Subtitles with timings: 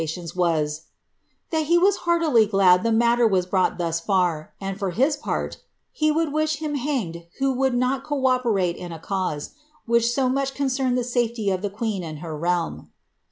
[0.01, 0.85] ns was,
[1.53, 5.15] "tTial he was heariiTv glad the mailer was brought thus far, an J, for his
[5.17, 8.97] j«rl, ■ lifi "■<Jiihl ti h him hanged who would not co operate in a
[8.97, 9.51] cause,
[9.85, 12.91] which so much cod cemed the safely of the queen ami her realm.'"